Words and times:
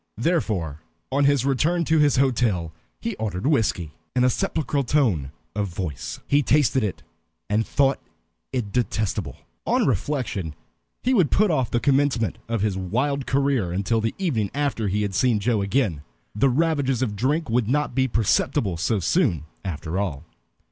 Therefore, 0.17 0.81
on 1.11 1.25
his 1.25 1.45
return 1.45 1.85
to 1.85 1.99
his 1.99 2.15
hotel, 2.17 2.73
he 2.99 3.15
ordered 3.17 3.45
whiskey, 3.45 3.91
in 4.15 4.23
a 4.23 4.31
sepulchral 4.31 4.83
tone 4.83 5.31
of 5.55 5.67
voice. 5.67 6.19
He 6.25 6.41
tasted 6.41 6.83
it, 6.83 7.03
and 7.51 7.67
thought 7.67 7.99
it 8.51 8.71
detestable. 8.71 9.37
On 9.67 9.85
reflection, 9.85 10.55
he 11.03 11.13
would 11.13 11.29
put 11.29 11.51
off 11.51 11.69
the 11.69 11.79
commencement 11.79 12.39
of 12.49 12.61
his 12.61 12.75
wild 12.75 13.27
career 13.27 13.71
until 13.71 14.01
the 14.01 14.15
evening 14.17 14.49
after 14.55 14.87
he 14.87 15.03
had 15.03 15.13
seen 15.13 15.39
Joe 15.39 15.61
again. 15.61 16.01
The 16.33 16.49
ravages 16.49 17.03
of 17.03 17.15
drink 17.15 17.47
would 17.51 17.67
not 17.67 17.93
be 17.93 18.07
perceptible 18.07 18.77
so 18.77 18.99
soon, 19.01 19.43
after 19.63 19.99
all. 19.99 20.25